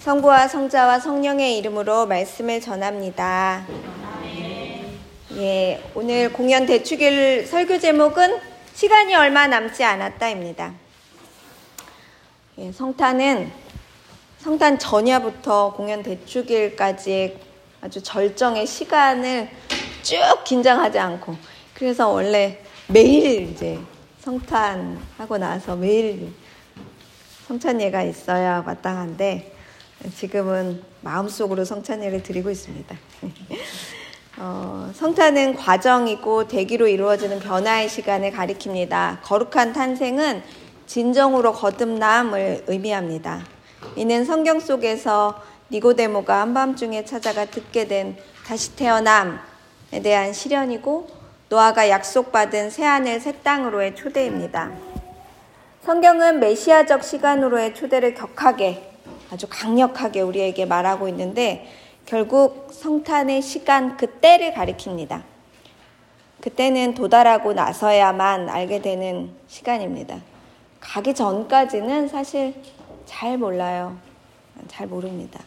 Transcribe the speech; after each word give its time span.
성부와 0.00 0.48
성자와 0.48 0.98
성령의 0.98 1.58
이름으로 1.58 2.06
말씀을 2.06 2.62
전합니다. 2.62 3.66
예, 5.34 5.84
오늘 5.94 6.32
공연 6.32 6.64
대축일 6.64 7.46
설교 7.46 7.78
제목은 7.78 8.40
시간이 8.72 9.14
얼마 9.14 9.46
남지 9.46 9.84
않았다입니다. 9.84 10.72
예, 12.58 12.72
성탄은 12.72 13.52
성탄 14.38 14.78
전야부터 14.78 15.74
공연 15.74 16.02
대축일까지 16.02 17.38
아주 17.82 18.02
절정의 18.02 18.66
시간을 18.66 19.50
쭉 20.00 20.16
긴장하지 20.44 20.98
않고 20.98 21.36
그래서 21.74 22.08
원래 22.08 22.58
매일 22.88 23.50
이제 23.50 23.78
성탄하고 24.20 25.36
나서 25.36 25.76
매일 25.76 26.32
성찬예가 27.48 28.02
있어야 28.04 28.62
마땅한데 28.62 29.59
지금은 30.16 30.82
마음속으로 31.02 31.64
성찬예를 31.64 32.22
드리고 32.22 32.50
있습니다. 32.50 32.96
어, 34.38 34.90
성탄은 34.94 35.56
과정이고 35.56 36.48
대기로 36.48 36.88
이루어지는 36.88 37.40
변화의 37.40 37.88
시간을 37.88 38.32
가리킵니다. 38.32 39.18
거룩한 39.22 39.72
탄생은 39.72 40.42
진정으로 40.86 41.52
거듭남을 41.52 42.64
의미합니다. 42.66 43.44
이는 43.96 44.24
성경 44.24 44.58
속에서 44.58 45.42
니고데모가 45.70 46.40
한밤중에 46.40 47.04
찾아가 47.04 47.44
듣게 47.44 47.86
된 47.86 48.16
다시 48.46 48.74
태어남에 48.76 50.00
대한 50.02 50.32
시련이고 50.32 51.08
노아가 51.48 51.88
약속받은 51.88 52.70
새하늘 52.70 53.20
새 53.20 53.32
땅으로의 53.42 53.94
초대입니다. 53.94 54.72
성경은 55.82 56.40
메시아적 56.40 57.04
시간으로의 57.04 57.74
초대를 57.74 58.14
격하게 58.14 58.89
아주 59.30 59.46
강력하게 59.48 60.20
우리에게 60.22 60.66
말하고 60.66 61.08
있는데 61.08 61.68
결국 62.06 62.68
성탄의 62.72 63.42
시간 63.42 63.96
그때를 63.96 64.52
가리킵니다. 64.52 65.22
그때는 66.40 66.94
도달하고 66.94 67.52
나서야만 67.52 68.48
알게 68.48 68.80
되는 68.80 69.30
시간입니다. 69.46 70.18
가기 70.80 71.14
전까지는 71.14 72.08
사실 72.08 72.54
잘 73.04 73.36
몰라요. 73.36 73.98
잘 74.68 74.86
모릅니다. 74.86 75.40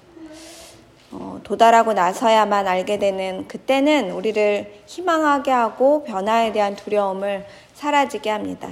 어, 1.11 1.39
도달하고 1.43 1.93
나서야만 1.93 2.67
알게 2.67 2.99
되는 2.99 3.47
그때는 3.47 4.11
우리를 4.11 4.83
희망하게 4.85 5.51
하고 5.51 6.03
변화에 6.03 6.51
대한 6.51 6.75
두려움을 6.75 7.45
사라지게 7.73 8.29
합니다. 8.29 8.69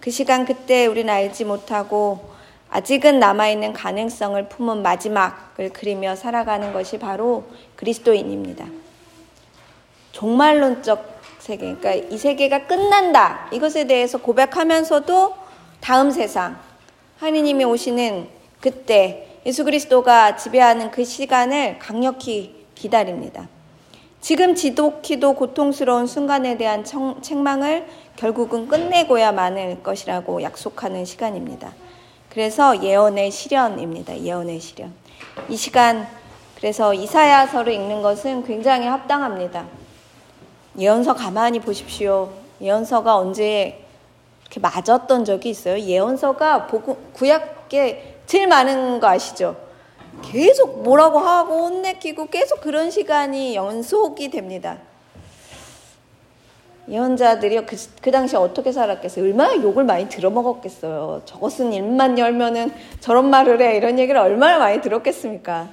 그 0.00 0.10
시간 0.10 0.44
그때 0.44 0.86
우리는 0.86 1.12
알지 1.12 1.44
못하고 1.44 2.33
아직은 2.74 3.20
남아있는 3.20 3.72
가능성을 3.72 4.48
품은 4.48 4.82
마지막을 4.82 5.72
그리며 5.72 6.16
살아가는 6.16 6.72
것이 6.72 6.98
바로 6.98 7.44
그리스도인입니다. 7.76 8.66
종말론적 10.10 11.20
세계, 11.38 11.72
그러니까 11.76 11.94
이 11.94 12.18
세계가 12.18 12.66
끝난다. 12.66 13.48
이것에 13.52 13.86
대해서 13.86 14.18
고백하면서도 14.18 15.34
다음 15.80 16.10
세상, 16.10 16.58
하느님이 17.18 17.62
오시는 17.62 18.26
그때 18.60 19.28
예수 19.46 19.62
그리스도가 19.62 20.34
지배하는 20.34 20.90
그 20.90 21.04
시간을 21.04 21.78
강력히 21.78 22.66
기다립니다. 22.74 23.46
지금 24.20 24.56
지독히도 24.56 25.34
고통스러운 25.34 26.08
순간에 26.08 26.56
대한 26.56 26.82
청, 26.82 27.22
책망을 27.22 27.86
결국은 28.16 28.66
끝내고야 28.66 29.30
마는 29.30 29.84
것이라고 29.84 30.42
약속하는 30.42 31.04
시간입니다. 31.04 31.72
그래서 32.34 32.82
예언의 32.82 33.30
시련입니다. 33.30 34.18
예언의 34.18 34.58
시련. 34.58 34.92
이 35.48 35.56
시간 35.56 36.08
그래서 36.56 36.92
이사야서를 36.92 37.72
읽는 37.72 38.02
것은 38.02 38.44
굉장히 38.44 38.88
합당합니다. 38.88 39.66
예언서 40.76 41.14
가만히 41.14 41.60
보십시오. 41.60 42.32
예언서가 42.60 43.16
언제 43.16 43.84
이렇게 44.42 44.58
맞았던 44.58 45.24
적이 45.24 45.50
있어요? 45.50 45.78
예언서가 45.78 46.66
구약에 47.12 48.18
제일 48.26 48.48
많은 48.48 48.98
거 48.98 49.06
아시죠? 49.06 49.56
계속 50.22 50.82
뭐라고 50.82 51.20
하고 51.20 51.66
혼내키고 51.66 52.26
계속 52.26 52.60
그런 52.60 52.90
시간이 52.90 53.54
연속이 53.54 54.30
됩니다. 54.30 54.78
예언자들이 56.88 57.64
그, 57.64 57.76
그 58.02 58.10
당시에 58.10 58.38
어떻게 58.38 58.70
살았겠어요? 58.70 59.24
얼마나 59.24 59.54
욕을 59.56 59.84
많이 59.84 60.08
들어먹었겠어요. 60.08 61.22
저것은 61.24 61.72
입만 61.72 62.18
열면은 62.18 62.72
저런 63.00 63.30
말을 63.30 63.62
해. 63.62 63.76
이런 63.76 63.98
얘기를 63.98 64.20
얼마나 64.20 64.58
많이 64.58 64.80
들었겠습니까? 64.80 65.68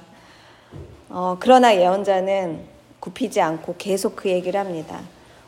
어, 1.10 1.36
그러나 1.38 1.76
예언자는 1.76 2.60
굽히지 2.98 3.40
않고 3.40 3.74
계속 3.76 4.16
그 4.16 4.30
얘기를 4.30 4.58
합니다. 4.58 5.00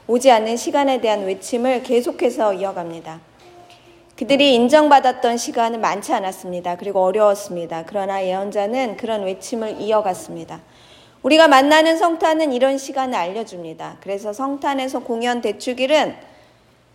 오지 0.06 0.30
않는 0.30 0.58
시간에 0.58 1.00
대한 1.00 1.24
외침을 1.24 1.82
계속해서 1.82 2.52
이어갑니다. 2.54 3.20
그들이 4.16 4.54
인정받았던 4.54 5.38
시간은 5.38 5.80
많지 5.80 6.12
않았습니다. 6.12 6.76
그리고 6.76 7.02
어려웠습니다. 7.02 7.84
그러나 7.86 8.22
예언자는 8.22 8.96
그런 8.98 9.24
외침을 9.24 9.80
이어갔습니다. 9.80 10.60
우리가 11.24 11.48
만나는 11.48 11.96
성탄은 11.96 12.52
이런 12.52 12.76
시간을 12.76 13.18
알려줍니다. 13.18 13.96
그래서 14.00 14.34
성탄에서 14.34 14.98
공연 14.98 15.40
대축일은 15.40 16.14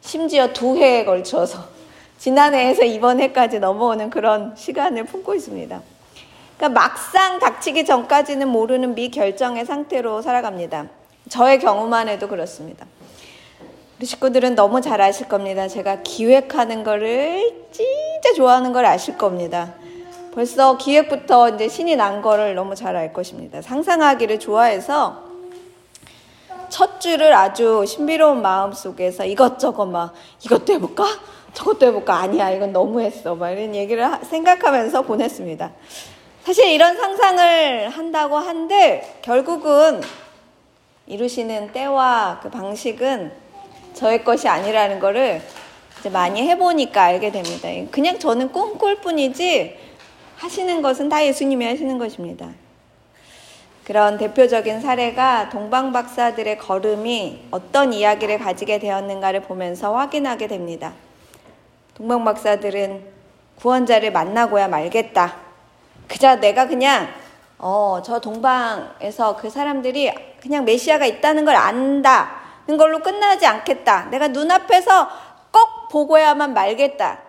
심지어 0.01 0.53
두 0.53 0.78
해에 0.78 1.03
걸쳐서 1.03 1.66
지난해에서 2.19 2.84
이번 2.84 3.19
해까지 3.19 3.59
넘어오는 3.59 4.12
그런 4.12 4.56
시간을 4.56 5.06
품고 5.06 5.34
있습니다. 5.34 5.81
그러니까 6.57 6.79
막상 6.79 7.40
닥치기 7.40 7.85
전까지는 7.85 8.47
모르는 8.50 8.94
미결정의 8.94 9.66
상태로 9.66 10.22
살아갑니다. 10.22 10.90
저의 11.28 11.57
경우만 11.57 12.07
해도 12.07 12.28
그렇습니다. 12.28 12.85
우리 13.97 14.06
식구들은 14.06 14.53
너무 14.53 14.79
잘 14.79 15.01
아실 15.01 15.28
겁니다. 15.28 15.67
제가 15.67 16.03
기획하는 16.03 16.84
거를 16.84 17.51
진짜 17.72 18.34
좋아하는 18.35 18.73
걸 18.73 18.85
아실 18.85 19.17
겁니다. 19.17 19.73
벌써 20.34 20.78
기획부터 20.78 21.50
이제 21.50 21.67
신이 21.67 21.95
난 21.95 22.22
거를 22.22 22.56
너무 22.56 22.75
잘 22.75 22.95
알 22.95 23.13
것입니다. 23.13 23.62
상상하기를 23.62 24.40
좋아해서 24.40 25.23
첫 26.69 27.01
줄을 27.01 27.34
아주 27.34 27.85
신비로운 27.85 28.41
마음 28.41 28.73
속에서 28.73 29.25
이것저것 29.25 29.85
막 29.85 30.13
이것도 30.45 30.73
해볼까? 30.73 31.06
저것도 31.53 31.88
해볼까? 31.88 32.16
아니야, 32.16 32.51
이건 32.51 32.72
너무했어. 32.72 33.34
막 33.35 33.50
이런 33.50 33.73
얘기를 33.73 34.07
생각하면서 34.29 35.01
보냈습니다. 35.01 35.72
사실 36.44 36.67
이런 36.67 36.96
상상을 36.96 37.90
한다고 37.90 38.38
한들 38.38 39.01
결국은 39.23 40.01
이루시는 41.07 41.72
때와 41.72 42.40
그 42.44 42.50
방식은 42.50 43.31
저의 43.96 44.23
것이 44.23 44.47
아니라는 44.47 45.00
거를 45.00 45.41
이제 46.00 46.09
많이 46.09 46.47
해보니까 46.47 47.01
알게 47.03 47.31
됩니다. 47.31 47.67
그냥 47.91 48.19
저는 48.19 48.51
꿈꿀 48.51 49.01
뿐이지 49.01 49.88
하시는 50.39 50.81
것은 50.81 51.09
다 51.09 51.25
예수님이 51.25 51.66
하시는 51.66 51.97
것입니다. 51.97 52.50
그런 53.83 54.17
대표적인 54.17 54.81
사례가 54.81 55.50
동방 55.50 55.91
박사들의 55.91 56.59
걸음이 56.59 57.47
어떤 57.51 57.91
이야기를 57.91 58.39
가지게 58.39 58.79
되었는가를 58.79 59.41
보면서 59.41 59.95
확인하게 59.95 60.47
됩니다. 60.47 60.94
동방 61.95 62.23
박사들은 62.23 63.03
구원자를 63.57 64.13
만나고야 64.13 64.69
말겠다. 64.69 65.35
그저 66.07 66.38
내가 66.38 66.67
그냥 66.67 67.09
어, 67.57 68.01
저 68.05 68.22
동방에서 68.22 69.35
그 69.35 69.49
사람들이 69.49 70.09
그냥 70.39 70.63
메시아가 70.63 71.05
있다는 71.05 71.44
걸 71.44 71.55
안다는 71.55 72.78
걸로 72.78 72.99
끝나지 72.99 73.45
않겠다. 73.45 74.05
내가 74.05 74.29
눈앞에서 74.29 75.09
꼭 75.51 75.89
보고야만 75.91 76.53
말겠다. 76.53 77.19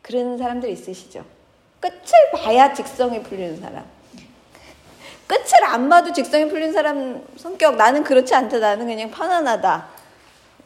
그런 0.00 0.38
사람들 0.38 0.70
있으시죠? 0.70 1.35
끝을 1.80 2.30
봐야 2.34 2.72
직성이 2.72 3.22
풀리는 3.22 3.60
사람. 3.60 3.84
끝을 5.26 5.64
안 5.64 5.88
봐도 5.88 6.12
직성이 6.12 6.48
풀린 6.48 6.72
사람 6.72 7.22
성격 7.36 7.76
나는 7.76 8.04
그렇지 8.04 8.34
않다. 8.34 8.58
나는 8.58 8.86
그냥 8.86 9.10
편안하다. 9.10 9.86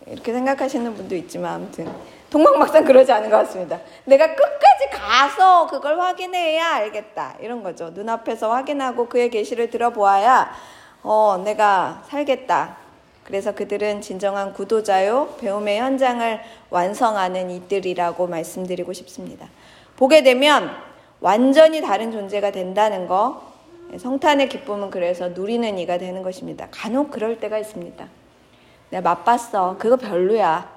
이렇게 0.07 0.33
생각하시는 0.33 0.95
분도 0.95 1.15
있지만 1.17 1.55
아무튼 1.55 1.91
동방박사 2.31 2.83
그러지 2.83 3.11
않은 3.13 3.31
것 3.31 3.39
같습니다. 3.39 3.81
내가 4.05 4.35
끝까지 4.35 4.91
가서 4.93 5.67
그걸 5.67 5.99
확인해야 5.99 6.75
알겠다. 6.75 7.37
이런 7.41 7.63
거죠. 7.63 7.91
눈앞에서 7.91 8.53
확인하고 8.53 9.09
그의 9.09 9.31
계시를 9.31 9.71
들어보아야 9.71 10.53
어, 11.03 11.41
내가 11.45 12.03
살겠다. 12.09 12.77
그래서 13.25 13.53
그들은 13.53 14.01
진정한 14.01 14.53
구도자요, 14.53 15.37
배움의 15.41 15.79
현장을 15.79 16.41
완성하는 16.69 17.51
이들이라고 17.51 18.27
말씀드리고 18.27 18.93
싶습니다. 18.93 19.47
보게 19.97 20.23
되면 20.23 20.71
완전히 21.21 21.81
다른 21.81 22.11
존재가 22.13 22.51
된다는 22.51 23.07
거. 23.07 23.51
성탄의 23.99 24.49
기쁨은 24.49 24.91
그래서 24.91 25.29
누리는 25.29 25.79
이가 25.79 25.99
되는 25.99 26.23
것입니다. 26.23 26.69
간혹 26.71 27.11
그럴 27.11 27.41
때가 27.41 27.59
있습니다. 27.59 28.07
내가 28.91 29.15
맛봤어. 29.15 29.77
그거 29.79 29.97
별로야. 29.97 30.71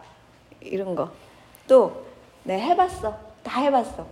이런 0.61 0.95
거. 0.95 1.09
또, 1.67 2.05
내가 2.43 2.63
해봤어. 2.63 3.15
다 3.43 3.61
해봤어. 3.61 4.05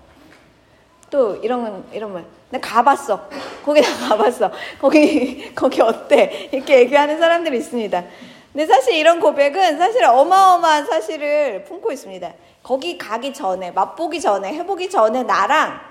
또 1.10 1.36
이런 1.38 1.84
이런 1.92 2.14
말. 2.14 2.26
내가 2.50 2.76
가봤어. 2.76 3.28
거기 3.66 3.82
나 3.82 4.10
가봤어. 4.10 4.52
거기 4.80 5.54
거기 5.54 5.82
어때? 5.82 6.50
이렇게 6.52 6.80
얘기하는 6.80 7.20
사람들이 7.20 7.58
있습니다. 7.58 8.04
근데 8.54 8.66
사실 8.66 8.96
이런 8.96 9.20
고백은 9.20 9.78
사실 9.78 10.04
어마어마한 10.06 10.86
사실을 10.86 11.64
품고 11.66 11.92
있습니다. 11.92 12.34
거기 12.64 12.98
가기 12.98 13.34
전에 13.34 13.72
맛보기 13.72 14.22
전에 14.22 14.54
해보기 14.54 14.90
전에 14.90 15.24
나랑 15.24 15.91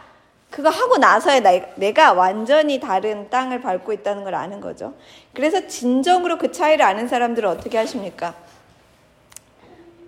그거 0.50 0.68
하고 0.68 0.98
나서야 0.98 1.40
내가 1.76 2.12
완전히 2.12 2.80
다른 2.80 3.30
땅을 3.30 3.60
밟고 3.60 3.92
있다는 3.92 4.24
걸 4.24 4.34
아는 4.34 4.60
거죠. 4.60 4.94
그래서 5.32 5.66
진정으로 5.66 6.38
그 6.38 6.50
차이를 6.50 6.84
아는 6.84 7.06
사람들은 7.06 7.48
어떻게 7.48 7.78
하십니까? 7.78 8.34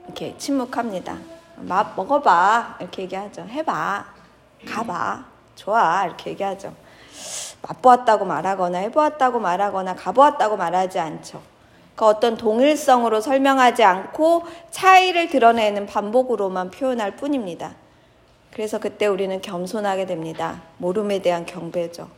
이렇게 0.05 0.37
침묵합니다. 0.37 1.17
맛 1.57 1.95
먹어봐. 1.97 2.77
이렇게 2.81 3.03
얘기하죠. 3.03 3.43
해봐. 3.43 4.05
가봐. 4.69 5.25
좋아. 5.55 6.05
이렇게 6.07 6.31
얘기하죠. 6.31 6.75
맛보았다고 7.63 8.25
말하거나 8.25 8.79
해보았다고 8.79 9.39
말하거나 9.39 9.95
가보았다고 9.95 10.57
말하지 10.57 10.99
않죠. 10.99 11.41
그 11.95 12.05
어떤 12.05 12.37
동일성으로 12.37 13.21
설명하지 13.21 13.85
않고 13.85 14.45
차이를 14.71 15.29
드러내는 15.29 15.87
반복으로만 15.87 16.71
표현할 16.73 17.17
뿐입니다. 17.17 17.75
그래서 18.53 18.79
그때 18.79 19.07
우리는 19.07 19.41
겸손하게 19.41 20.05
됩니다. 20.07 20.63
모름에 20.77 21.21
대한 21.21 21.47
경배죠. 21.47 22.09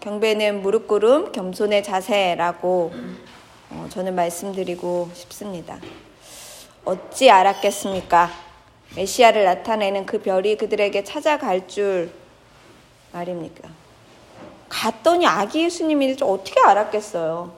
경배는 0.00 0.62
무릎 0.62 0.88
꿇음, 0.88 1.30
겸손의 1.32 1.84
자세라고 1.84 2.92
어, 3.70 3.86
저는 3.90 4.14
말씀드리고 4.14 5.10
싶습니다. 5.12 5.78
어찌 6.84 7.30
알았겠습니까? 7.30 8.30
메시아를 8.96 9.44
나타내는 9.44 10.06
그 10.06 10.20
별이 10.20 10.56
그들에게 10.56 11.04
찾아갈 11.04 11.68
줄 11.68 12.10
말입니까? 13.12 13.68
갔더니 14.68 15.26
아기 15.26 15.64
예수님이 15.64 16.16
어떻게 16.22 16.60
알았겠어요? 16.60 17.52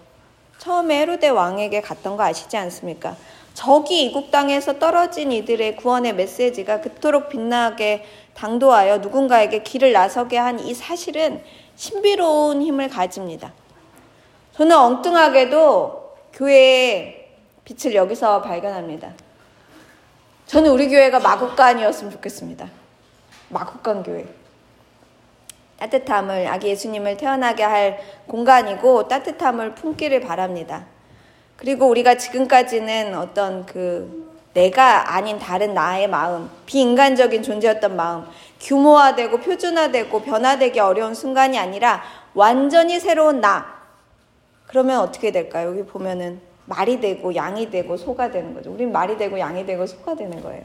처음에 0.58 1.00
헤로데 1.00 1.28
왕에게 1.28 1.80
갔던 1.80 2.16
거 2.16 2.24
아시지 2.24 2.56
않습니까? 2.56 3.16
저기 3.54 4.04
이국 4.04 4.30
땅에서 4.32 4.78
떨어진 4.80 5.30
이들의 5.30 5.76
구원의 5.76 6.14
메시지가 6.16 6.80
그토록 6.80 7.28
빛나게 7.28 8.04
당도하여 8.34 8.98
누군가에게 8.98 9.62
길을 9.62 9.92
나서게 9.92 10.36
한 10.36 10.58
이 10.58 10.74
사실은 10.74 11.42
신비로운 11.76 12.62
힘을 12.62 12.88
가집니다. 12.88 13.52
저는 14.52 14.76
엉뚱하게도 14.76 16.16
교회의 16.32 17.28
빛을 17.64 17.94
여기서 17.94 18.42
발견합니다. 18.42 19.12
저는 20.46 20.70
우리 20.70 20.88
교회가 20.88 21.20
마국간이었으면 21.20 22.12
좋겠습니다. 22.12 22.68
마국간 23.48 24.02
교회. 24.02 24.26
따뜻함을 25.78 26.46
아기 26.48 26.68
예수님을 26.68 27.16
태어나게 27.16 27.62
할 27.62 28.00
공간이고 28.26 29.08
따뜻함을 29.08 29.74
품기를 29.74 30.20
바랍니다. 30.20 30.86
그리고 31.56 31.86
우리가 31.86 32.16
지금까지는 32.16 33.16
어떤 33.16 33.64
그 33.66 34.24
내가 34.54 35.14
아닌 35.14 35.38
다른 35.38 35.74
나의 35.74 36.08
마음, 36.08 36.48
비인간적인 36.66 37.42
존재였던 37.42 37.96
마음, 37.96 38.24
규모화되고 38.60 39.38
표준화되고 39.40 40.22
변화되기 40.22 40.78
어려운 40.78 41.14
순간이 41.14 41.58
아니라 41.58 42.02
완전히 42.34 43.00
새로운 43.00 43.40
나. 43.40 43.74
그러면 44.66 45.00
어떻게 45.00 45.30
될까요? 45.30 45.70
여기 45.70 45.84
보면은 45.84 46.40
말이 46.66 47.00
되고 47.00 47.34
양이 47.34 47.70
되고 47.70 47.96
소가 47.96 48.30
되는 48.30 48.54
거죠. 48.54 48.72
우린 48.72 48.90
말이 48.90 49.18
되고 49.18 49.38
양이 49.38 49.66
되고 49.66 49.86
소가 49.86 50.14
되는 50.14 50.42
거예요. 50.42 50.62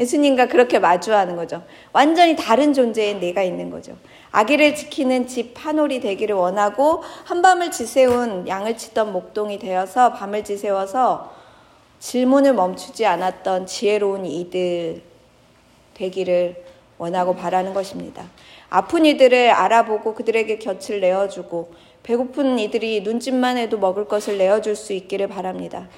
예수님과 0.00 0.46
그렇게 0.46 0.78
마주하는 0.78 1.36
거죠. 1.36 1.62
완전히 1.92 2.34
다른 2.34 2.72
존재인 2.72 3.20
내가 3.20 3.42
있는 3.42 3.70
거죠. 3.70 3.96
아기를 4.32 4.74
지키는 4.74 5.26
집 5.26 5.54
한올이 5.54 6.00
되기를 6.00 6.34
원하고 6.34 7.02
한밤을 7.24 7.70
지새운 7.70 8.48
양을 8.48 8.78
치던 8.78 9.12
목동이 9.12 9.58
되어서 9.58 10.14
밤을 10.14 10.42
지새워서 10.42 11.34
질문을 11.98 12.54
멈추지 12.54 13.04
않았던 13.04 13.66
지혜로운 13.66 14.24
이들 14.24 15.02
되기를 15.94 16.64
원하고 16.96 17.36
바라는 17.36 17.74
것입니다. 17.74 18.24
아픈 18.70 19.04
이들을 19.04 19.50
알아보고 19.50 20.14
그들에게 20.14 20.58
곁을 20.58 21.00
내어주고 21.00 21.72
배고픈 22.02 22.58
이들이 22.58 23.02
눈짓만 23.02 23.58
해도 23.58 23.76
먹을 23.78 24.06
것을 24.06 24.38
내어줄 24.38 24.76
수 24.76 24.94
있기를 24.94 25.28
바랍니다. 25.28 25.88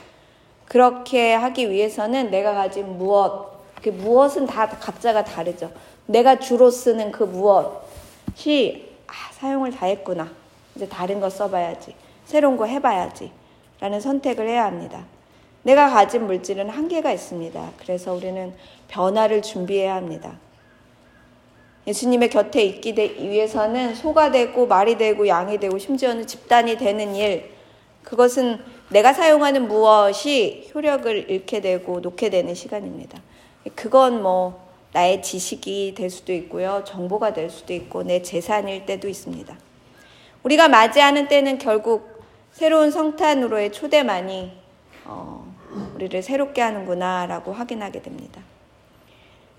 그렇게 0.66 1.34
하기 1.34 1.70
위해서는 1.70 2.30
내가 2.30 2.54
가진 2.54 2.96
무엇, 2.98 3.51
그 3.82 3.88
무엇은 3.90 4.46
다 4.46 4.68
각자가 4.68 5.24
다르죠. 5.24 5.70
내가 6.06 6.38
주로 6.38 6.70
쓰는 6.70 7.10
그 7.12 7.24
무엇이 7.24 8.88
아, 9.06 9.12
사용을 9.32 9.72
다 9.72 9.86
했구나. 9.86 10.30
이제 10.76 10.88
다른 10.88 11.20
거 11.20 11.28
써봐야지. 11.28 11.94
새로운 12.24 12.56
거 12.56 12.64
해봐야지. 12.64 13.30
라는 13.80 14.00
선택을 14.00 14.48
해야 14.48 14.64
합니다. 14.64 15.04
내가 15.64 15.90
가진 15.90 16.26
물질은 16.26 16.70
한계가 16.70 17.12
있습니다. 17.12 17.72
그래서 17.78 18.14
우리는 18.14 18.54
변화를 18.88 19.42
준비해야 19.42 19.94
합니다. 19.94 20.38
예수님의 21.86 22.30
곁에 22.30 22.62
있기 22.62 22.94
위해서는 22.96 23.94
소가 23.96 24.30
되고 24.30 24.66
말이 24.66 24.96
되고 24.96 25.26
양이 25.26 25.58
되고 25.58 25.78
심지어는 25.78 26.28
집단이 26.28 26.76
되는 26.76 27.16
일, 27.16 27.50
그것은 28.04 28.60
내가 28.90 29.12
사용하는 29.12 29.66
무엇이 29.66 30.70
효력을 30.74 31.30
잃게 31.30 31.60
되고 31.60 32.00
놓게 32.00 32.30
되는 32.30 32.54
시간입니다. 32.54 33.20
그건 33.74 34.22
뭐 34.22 34.62
나의 34.92 35.22
지식이 35.22 35.94
될 35.96 36.10
수도 36.10 36.32
있고요. 36.32 36.82
정보가 36.86 37.32
될 37.32 37.48
수도 37.50 37.72
있고 37.72 38.02
내 38.02 38.22
재산일 38.22 38.84
때도 38.84 39.08
있습니다. 39.08 39.56
우리가 40.42 40.68
맞이하는 40.68 41.28
때는 41.28 41.58
결국 41.58 42.22
새로운 42.52 42.90
성탄으로의 42.90 43.72
초대만이 43.72 44.52
어, 45.04 45.54
우리를 45.94 46.22
새롭게 46.22 46.60
하는구나라고 46.60 47.52
확인하게 47.52 48.02
됩니다. 48.02 48.42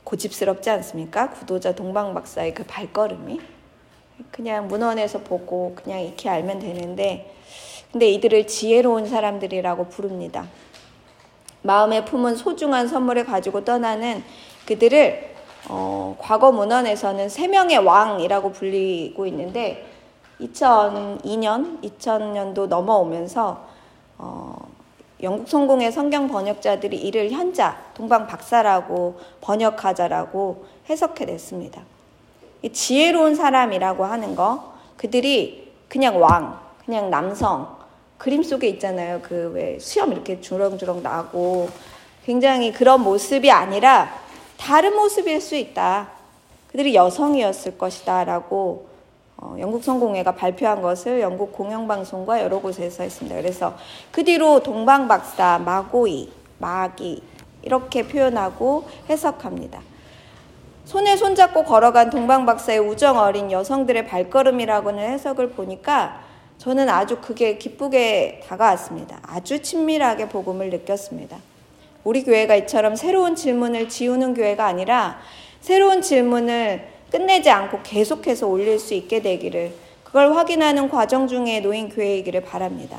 고집스럽지 0.03 0.69
않습니까? 0.69 1.31
구도자 1.31 1.73
동방 1.73 2.13
박사의 2.13 2.53
그 2.53 2.63
발걸음이 2.65 3.39
그냥 4.31 4.67
문헌에서 4.67 5.19
보고 5.19 5.73
그냥 5.75 6.01
익히 6.01 6.29
알면 6.29 6.59
되는데 6.59 7.33
근데 7.91 8.09
이들을 8.09 8.47
지혜로운 8.47 9.07
사람들이라고 9.07 9.87
부릅니다. 9.87 10.47
마음에 11.63 12.05
품은 12.05 12.35
소중한 12.35 12.87
선물을 12.87 13.25
가지고 13.25 13.63
떠나는 13.63 14.23
그들을 14.67 15.33
어, 15.69 16.15
과거 16.19 16.51
문헌에서는 16.51 17.29
세 17.29 17.47
명의 17.47 17.77
왕이라고 17.77 18.51
불리고 18.51 19.25
있는데 19.27 19.87
2002년, 20.41 21.81
2000년도 21.81 22.67
넘어오면서 22.67 23.65
어, 24.17 24.55
영국 25.21 25.47
성공의 25.47 25.93
성경 25.93 26.27
번역자들이 26.27 26.97
이를 26.97 27.31
현자, 27.31 27.77
동방 27.93 28.27
박사라고 28.27 29.19
번역하자라고 29.39 30.65
해석해 30.89 31.25
냈습니다. 31.25 31.81
지혜로운 32.73 33.35
사람이라고 33.35 34.03
하는 34.03 34.35
거, 34.35 34.73
그들이 34.97 35.71
그냥 35.87 36.21
왕, 36.21 36.59
그냥 36.85 37.09
남성, 37.09 37.82
그림 38.23 38.41
속에 38.41 38.69
있잖아요. 38.69 39.19
그 39.21 39.51
왜 39.53 39.77
수염 39.79 40.13
이렇게 40.13 40.39
주렁주렁 40.39 41.03
나고 41.03 41.67
굉장히 42.25 42.71
그런 42.71 43.01
모습이 43.01 43.51
아니라 43.51 44.13
다른 44.57 44.95
모습일 44.95 45.41
수 45.41 45.57
있다. 45.57 46.07
그들이 46.71 46.95
여성이었을 46.95 47.77
것이다. 47.77 48.23
라고 48.23 48.87
어, 49.35 49.57
영국 49.59 49.83
성공회가 49.83 50.35
발표한 50.35 50.81
것을 50.81 51.19
영국 51.19 51.51
공영방송과 51.51 52.41
여러 52.41 52.59
곳에서 52.59 53.03
했습니다. 53.03 53.35
그래서 53.35 53.75
그 54.09 54.23
뒤로 54.23 54.63
동방박사, 54.63 55.59
마고이, 55.65 56.31
마기 56.59 57.21
이렇게 57.61 58.07
표현하고 58.07 58.87
해석합니다. 59.09 59.81
손에 60.85 61.17
손잡고 61.17 61.65
걸어간 61.65 62.09
동방박사의 62.09 62.79
우정 62.79 63.17
어린 63.17 63.51
여성들의 63.51 64.07
발걸음이라고는 64.07 65.11
해석을 65.11 65.49
보니까 65.49 66.21
저는 66.57 66.89
아주 66.89 67.17
그게 67.19 67.57
기쁘게 67.57 68.43
다가왔습니다. 68.47 69.19
아주 69.23 69.61
친밀하게 69.61 70.29
복음을 70.29 70.69
느꼈습니다. 70.69 71.37
우리 72.03 72.23
교회가 72.23 72.55
이처럼 72.55 72.95
새로운 72.95 73.35
질문을 73.35 73.89
지우는 73.89 74.33
교회가 74.33 74.65
아니라 74.65 75.19
새로운 75.61 76.01
질문을 76.01 76.87
끝내지 77.11 77.49
않고 77.49 77.79
계속해서 77.83 78.47
올릴 78.47 78.79
수 78.79 78.93
있게 78.93 79.21
되기를 79.21 79.73
그걸 80.03 80.35
확인하는 80.35 80.89
과정 80.89 81.27
중에 81.27 81.59
놓인 81.61 81.89
교회이기를 81.89 82.41
바랍니다. 82.41 82.97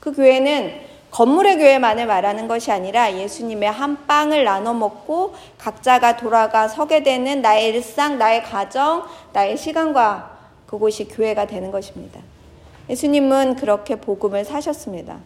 그 0.00 0.12
교회는 0.12 0.94
건물의 1.10 1.58
교회만을 1.58 2.06
말하는 2.06 2.48
것이 2.48 2.72
아니라 2.72 3.16
예수님의 3.16 3.70
한 3.70 4.06
빵을 4.06 4.42
나눠 4.42 4.74
먹고 4.74 5.34
각자가 5.58 6.16
돌아가 6.16 6.66
서게 6.66 7.04
되는 7.04 7.40
나의 7.40 7.68
일상, 7.68 8.18
나의 8.18 8.42
가정, 8.42 9.04
나의 9.32 9.56
시간과 9.56 10.36
그곳이 10.66 11.06
교회가 11.06 11.46
되는 11.46 11.70
것입니다. 11.70 12.20
예수님은 12.88 13.56
그렇게 13.56 13.96
복음을 13.96 14.44
사셨습니다. 14.44 15.18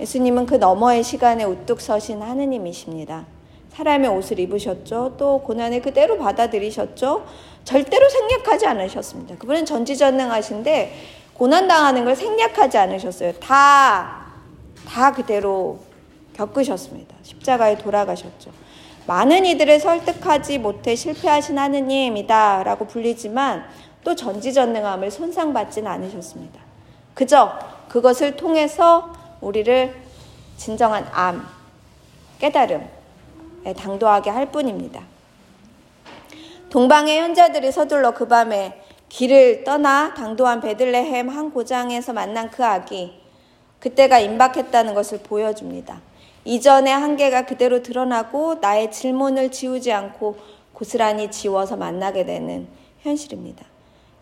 예수님은 0.00 0.46
그 0.46 0.56
너머의 0.56 1.04
시간에 1.04 1.44
우뚝 1.44 1.80
서신 1.80 2.20
하느님이십니다. 2.20 3.26
사람의 3.70 4.10
옷을 4.10 4.38
입으셨죠. 4.40 5.14
또 5.16 5.40
고난을 5.42 5.82
그대로 5.82 6.18
받아들이셨죠. 6.18 7.26
절대로 7.64 8.08
생략하지 8.08 8.66
않으셨습니다. 8.66 9.36
그분은 9.36 9.64
전지전능하신데 9.64 10.94
고난당하는 11.34 12.04
걸 12.04 12.14
생략하지 12.14 12.78
않으셨어요. 12.78 13.32
다, 13.34 14.26
다 14.86 15.12
그대로 15.12 15.78
겪으셨습니다. 16.34 17.14
십자가에 17.22 17.78
돌아가셨죠. 17.78 18.50
많은 19.06 19.44
이들을 19.44 19.80
설득하지 19.80 20.58
못해 20.58 20.94
실패하신 20.94 21.58
하느님이다 21.58 22.62
라고 22.62 22.86
불리지만 22.86 23.64
또 24.02 24.14
전지전능함을 24.14 25.10
손상받지는 25.10 25.90
않으셨습니다. 25.90 26.63
그저 27.14 27.58
그것을 27.88 28.36
통해서 28.36 29.12
우리를 29.40 29.94
진정한 30.56 31.08
암, 31.12 31.46
깨달음에 32.38 32.88
당도하게 33.76 34.30
할 34.30 34.50
뿐입니다. 34.50 35.02
동방의 36.70 37.20
현자들이 37.20 37.70
서둘러 37.70 38.12
그 38.12 38.26
밤에 38.26 38.82
길을 39.08 39.62
떠나 39.62 40.12
당도한 40.14 40.60
베들레헴 40.60 41.28
한 41.28 41.52
고장에서 41.52 42.12
만난 42.12 42.50
그 42.50 42.64
아기, 42.64 43.20
그때가 43.78 44.18
임박했다는 44.18 44.94
것을 44.94 45.18
보여줍니다. 45.18 46.00
이전의 46.44 46.92
한계가 46.92 47.46
그대로 47.46 47.82
드러나고 47.82 48.56
나의 48.56 48.90
질문을 48.90 49.50
지우지 49.52 49.92
않고 49.92 50.36
고스란히 50.72 51.30
지워서 51.30 51.76
만나게 51.76 52.24
되는 52.24 52.66
현실입니다. 53.02 53.73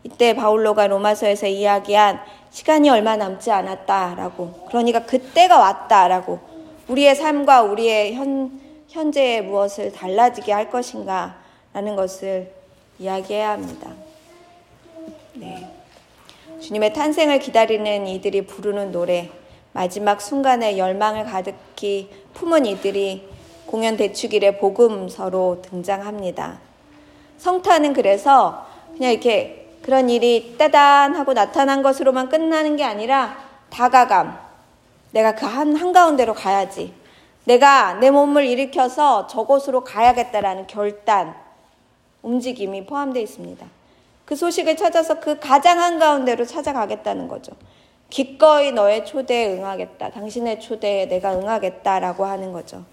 이때 0.05 0.35
바울로가 0.35 0.89
로마서에서 0.89 1.47
이야기한 1.47 2.21
시간이 2.51 2.91
얼마 2.91 3.17
남지 3.17 3.51
않았다라고, 3.51 4.67
그러니까 4.69 5.05
그때가 5.05 5.59
왔다라고, 5.59 6.41
우리의 6.89 7.15
삶과 7.15 7.63
우리의 7.63 8.15
현, 8.15 8.61
현재에 8.89 9.41
무엇을 9.41 9.93
달라지게 9.93 10.53
할 10.53 10.71
것인가 10.71 11.39
라는 11.73 11.97
것을 11.97 12.53
이야기해야 12.99 13.51
합니다. 13.51 13.91
네. 15.35 15.69
주님의 16.61 16.93
탄생을 16.93 17.39
기다리는 17.39 18.07
이들이 18.07 18.47
부르는 18.47 18.93
노래, 18.93 19.31
마지막 19.73 20.21
순간에 20.21 20.77
열망을 20.77 21.25
가득히 21.25 22.11
품은 22.35 22.67
이들이 22.67 23.29
공연 23.67 23.97
대축일의 23.97 24.59
복음서로 24.59 25.63
등장합니다. 25.63 26.61
성탄은 27.39 27.95
그래서 27.95 28.67
그냥 28.95 29.13
이렇게 29.13 29.62
그런 29.83 30.09
일이 30.09 30.57
따단 30.59 31.15
하고 31.15 31.35
나타난 31.35 31.83
것으로만 31.83 32.29
끝나는 32.29 32.77
게 32.77 32.85
아니라 32.85 33.37
다가감. 33.71 34.39
내가 35.11 35.35
그 35.35 35.47
한, 35.47 35.77
한가운데로 35.77 36.35
가야지. 36.35 36.95
내가 37.45 37.95
내 37.95 38.11
몸을 38.11 38.47
일으켜서 38.47 39.27
저곳으로 39.27 39.85
가야겠다라는 39.85 40.67
결단, 40.69 41.35
움직임이 42.23 42.87
포함되어 42.87 43.23
있습니다. 43.23 43.67
그 44.25 44.37
소식을 44.37 44.77
찾아서 44.77 45.19
그 45.19 45.39
가장 45.41 45.81
한가운데로 45.81 46.45
찾아가겠다는 46.47 47.29
거죠. 47.29 47.53
기꺼이 48.09 48.73
너의 48.73 49.05
초대에 49.05 49.55
응하겠다. 49.55 50.11
당신의 50.11 50.61
초대에 50.61 51.07
내가 51.07 51.35
응하겠다라고 51.35 52.25
하는 52.25 52.53
거죠. 52.53 52.85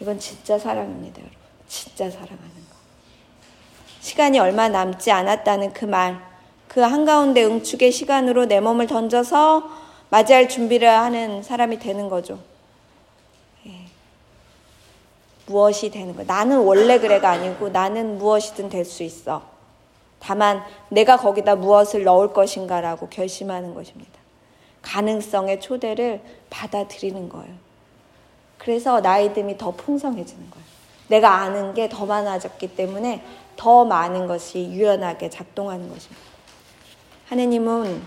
이건 0.00 0.18
진짜 0.18 0.58
사랑입니다, 0.58 1.20
여러분. 1.20 1.38
진짜 1.68 2.08
사랑하는 2.08 2.38
거. 2.38 2.73
시간이 4.04 4.38
얼마 4.38 4.68
남지 4.68 5.10
않았다는 5.10 5.72
그 5.72 5.86
말, 5.86 6.20
그 6.68 6.80
한가운데 6.80 7.42
응축의 7.42 7.90
시간으로 7.90 8.44
내 8.44 8.60
몸을 8.60 8.86
던져서 8.86 9.66
맞이할 10.10 10.50
준비를 10.50 10.86
하는 10.86 11.42
사람이 11.42 11.78
되는 11.78 12.10
거죠. 12.10 12.38
예. 13.66 13.70
무엇이 15.46 15.90
되는 15.90 16.14
거. 16.14 16.22
나는 16.22 16.58
원래 16.58 16.98
그래가 16.98 17.30
아니고 17.30 17.70
나는 17.70 18.18
무엇이든 18.18 18.68
될 18.68 18.84
수 18.84 19.02
있어. 19.04 19.40
다만 20.18 20.62
내가 20.90 21.16
거기다 21.16 21.56
무엇을 21.56 22.04
넣을 22.04 22.34
것인가라고 22.34 23.08
결심하는 23.08 23.72
것입니다. 23.72 24.12
가능성의 24.82 25.62
초대를 25.62 26.20
받아들이는 26.50 27.30
거예요. 27.30 27.54
그래서 28.58 29.00
나이 29.00 29.32
듦이 29.32 29.56
더 29.56 29.70
풍성해지는 29.70 30.50
거예요. 30.50 30.73
내가 31.08 31.40
아는 31.42 31.74
게 31.74 31.88
더 31.88 32.06
많아졌기 32.06 32.74
때문에 32.76 33.24
더 33.56 33.84
많은 33.84 34.26
것이 34.26 34.60
유연하게 34.70 35.30
작동하는 35.30 35.88
것입니다. 35.88 36.22
하느님은 37.26 38.02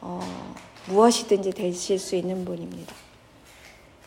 어, 0.00 0.54
무엇이든지 0.88 1.52
되실 1.52 1.98
수 1.98 2.16
있는 2.16 2.44
분입니다. 2.44 2.94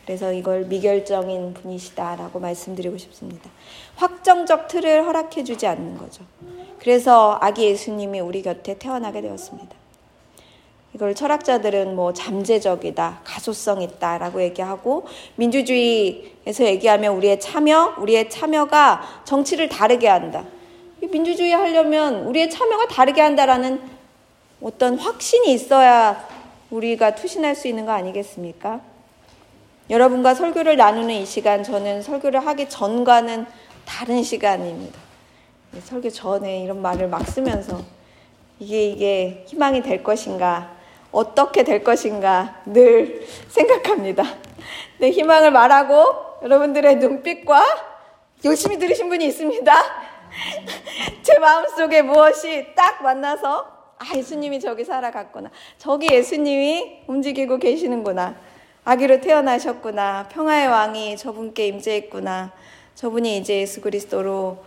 그래서 0.03 0.31
이걸 0.31 0.65
미결정인 0.65 1.53
분이시다라고 1.55 2.39
말씀드리고 2.39 2.97
싶습니다. 2.97 3.49
확정적 3.95 4.67
틀을 4.67 5.05
허락해 5.05 5.43
주지 5.43 5.65
않는 5.65 5.97
거죠. 5.97 6.23
그래서 6.79 7.39
아기 7.41 7.63
예수님이 7.65 8.19
우리 8.19 8.43
곁에 8.43 8.77
태어나게 8.77 9.21
되었습니다. 9.21 9.75
이걸 10.95 11.13
철학자들은 11.13 11.93
뭐 11.93 12.13
잠재적이다, 12.13 13.19
가소성 13.25 13.81
있다라고 13.81 14.41
얘기하고 14.43 15.05
민주주의에서 15.35 16.63
얘기하면 16.63 17.17
우리의 17.17 17.37
참여, 17.41 17.95
우리의 17.97 18.29
참여가 18.29 19.01
정치를 19.25 19.67
다르게 19.67 20.07
한다. 20.07 20.45
민주주의 21.01 21.51
하려면 21.51 22.23
우리의 22.27 22.49
참여가 22.49 22.87
다르게 22.87 23.19
한다라는 23.19 23.81
어떤 24.61 24.97
확신이 24.97 25.51
있어야 25.51 26.25
우리가 26.69 27.13
투신할 27.15 27.55
수 27.55 27.67
있는 27.67 27.85
거 27.85 27.91
아니겠습니까? 27.91 28.79
여러분과 29.89 30.33
설교를 30.33 30.77
나누는 30.77 31.13
이 31.13 31.25
시간, 31.25 31.61
저는 31.61 32.03
설교를 32.03 32.39
하기 32.47 32.69
전과는 32.69 33.45
다른 33.83 34.23
시간입니다. 34.23 34.97
설교 35.83 36.09
전에 36.09 36.63
이런 36.63 36.81
말을 36.81 37.09
막 37.09 37.27
쓰면서 37.27 37.81
이게 38.59 38.87
이게 38.87 39.45
희망이 39.49 39.83
될 39.83 40.01
것인가, 40.01 40.75
어떻게 41.15 41.63
될 41.63 41.81
것인가 41.81 42.62
늘 42.65 43.25
생각합니다. 43.48 44.24
내 45.00 45.12
희망을 45.12 45.50
말하고 45.51 46.41
여러분들의 46.43 46.98
눈빛과 46.98 47.63
열심히 48.43 48.77
들으신 48.77 49.07
분이 49.07 49.25
있습니다. 49.25 49.74
제 51.24 51.39
마음속에 51.39 52.01
무엇이 52.01 52.67
딱 52.75 53.01
만나서 53.01 53.74
아, 53.98 54.05
예수님이 54.13 54.60
저기 54.60 54.84
살아갔구나. 54.84 55.51
저기 55.77 56.10
예수님이 56.12 57.03
움직이고 57.07 57.60
계시는구나. 57.60 58.36
아기로 58.84 59.22
태어나셨구나. 59.22 60.27
평화의 60.29 60.67
왕이 60.67 61.15
저분께 61.15 61.67
임재했구나. 61.67 62.51
저분이 62.95 63.38
이제 63.38 63.62
예수 63.62 63.79
그리스도로 63.79 64.57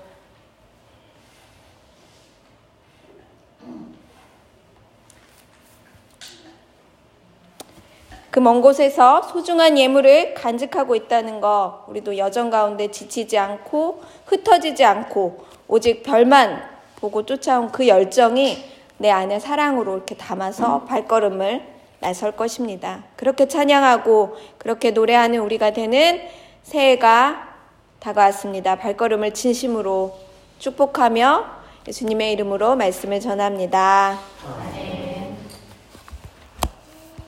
그 8.38 8.40
먼 8.40 8.60
곳에서 8.62 9.20
소중한 9.22 9.76
예물을 9.76 10.34
간직하고 10.34 10.94
있다는 10.94 11.40
거 11.40 11.84
우리도 11.88 12.16
여정 12.18 12.50
가운데 12.50 12.88
지치지 12.88 13.36
않고 13.36 14.00
흩어지지 14.26 14.84
않고 14.84 15.44
오직 15.66 16.04
별만 16.04 16.62
보고 17.00 17.26
쫓아온 17.26 17.72
그 17.72 17.88
열정이 17.88 18.64
내 18.98 19.10
안에 19.10 19.40
사랑으로 19.40 19.96
이렇게 19.96 20.14
담아서 20.14 20.84
발걸음을 20.84 21.62
나설 21.98 22.30
것입니다. 22.30 23.02
그렇게 23.16 23.48
찬양하고 23.48 24.36
그렇게 24.58 24.92
노래하는 24.92 25.40
우리가 25.40 25.72
되는 25.72 26.20
새해가 26.62 27.56
다가왔습니다. 27.98 28.76
발걸음을 28.76 29.34
진심으로 29.34 30.16
축복하며 30.60 31.44
예수님의 31.88 32.34
이름으로 32.34 32.76
말씀을 32.76 33.18
전합니다. 33.18 34.16